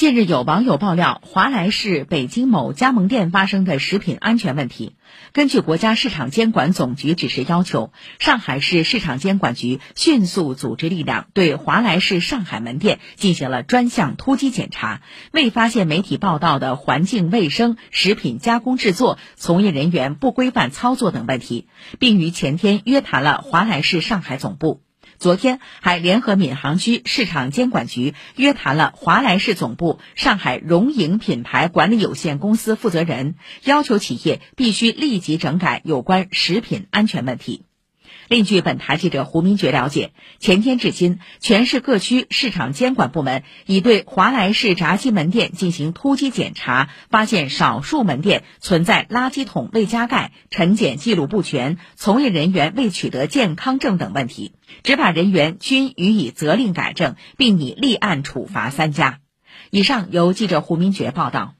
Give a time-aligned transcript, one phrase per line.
[0.00, 4.96] 近日有网友爆料，华莱士北京某加盟店发生的食品安全问题。
[5.34, 15.02] 根据国家市场监管总局指示要求，上海市市场监管局迅速组织力量对华莱士上海门店进行了专项突击检查，
[15.32, 24.80] 未发现媒体报道的环境卫生、食品加工制作、从业人员不规范操作等问题，并于前天约谈了华莱士上海总部。
[25.20, 37.66] 昨天还联合闵行区市场监管局约谈了华莱士总部上海荣盈品牌管理有限公司负责人，要求企业必须立即整改有关食品安全问题。
[38.28, 54.52] 另据本台记者胡明珏了解，前天至今，全市各区市场监管部门已对华莱士炸鸡门店进行突击检查，发现少数门店存在垃圾桶未加盖、陈检记录不全、从业人员未取得健康证等问题，
[54.82, 59.18] 执法人员均予以责令改正，并已立案处罚三家。
[59.70, 61.54] 以上由记者胡明珏报道。